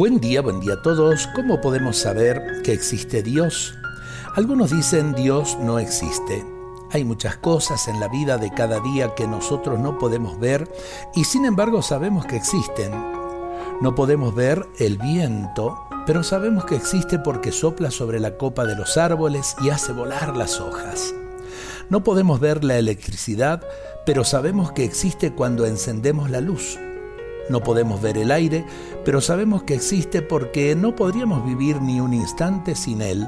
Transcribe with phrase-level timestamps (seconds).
[0.00, 1.28] Buen día, buen día a todos.
[1.34, 3.74] ¿Cómo podemos saber que existe Dios?
[4.34, 6.42] Algunos dicen Dios no existe.
[6.90, 10.72] Hay muchas cosas en la vida de cada día que nosotros no podemos ver
[11.14, 12.92] y sin embargo sabemos que existen.
[13.82, 18.76] No podemos ver el viento, pero sabemos que existe porque sopla sobre la copa de
[18.76, 21.14] los árboles y hace volar las hojas.
[21.90, 23.62] No podemos ver la electricidad,
[24.06, 26.78] pero sabemos que existe cuando encendemos la luz.
[27.48, 28.64] No podemos ver el aire,
[29.04, 33.26] pero sabemos que existe porque no podríamos vivir ni un instante sin él.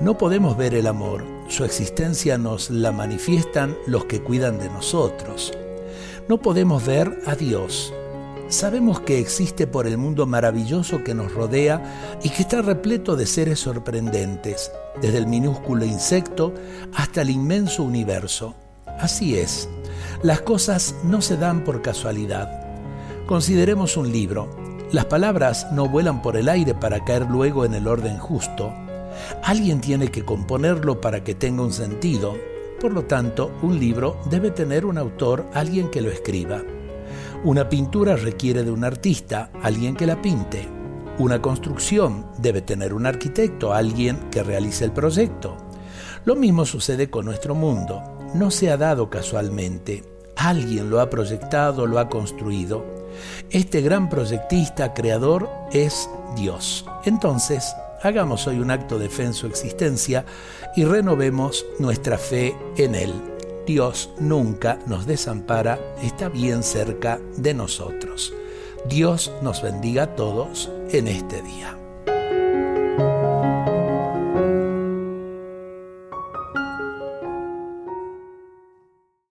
[0.00, 5.52] No podemos ver el amor, su existencia nos la manifiestan los que cuidan de nosotros.
[6.28, 7.92] No podemos ver a Dios.
[8.48, 13.26] Sabemos que existe por el mundo maravilloso que nos rodea y que está repleto de
[13.26, 14.70] seres sorprendentes,
[15.00, 16.52] desde el minúsculo insecto
[16.94, 18.54] hasta el inmenso universo.
[18.98, 19.68] Así es,
[20.22, 22.61] las cosas no se dan por casualidad
[23.32, 24.50] Consideremos un libro.
[24.92, 28.74] Las palabras no vuelan por el aire para caer luego en el orden justo.
[29.42, 32.36] Alguien tiene que componerlo para que tenga un sentido.
[32.78, 36.60] Por lo tanto, un libro debe tener un autor, alguien que lo escriba.
[37.42, 40.68] Una pintura requiere de un artista, alguien que la pinte.
[41.16, 45.56] Una construcción debe tener un arquitecto, alguien que realice el proyecto.
[46.26, 48.02] Lo mismo sucede con nuestro mundo.
[48.34, 50.11] No se ha dado casualmente.
[50.42, 52.84] Alguien lo ha proyectado, lo ha construido.
[53.50, 56.84] Este gran proyectista, creador, es Dios.
[57.04, 60.24] Entonces, hagamos hoy un acto de fe en su existencia
[60.74, 63.12] y renovemos nuestra fe en Él.
[63.68, 68.34] Dios nunca nos desampara, está bien cerca de nosotros.
[68.88, 71.81] Dios nos bendiga a todos en este día.